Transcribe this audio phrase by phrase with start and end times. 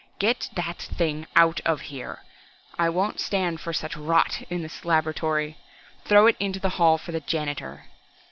[0.17, 2.23] "Get that thing out of here!
[2.79, 5.57] I won't stand for such rot in this laboratory.
[6.05, 7.85] Throw it into the hall for the janitor!"